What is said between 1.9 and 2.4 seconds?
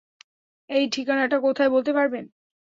পারবেন?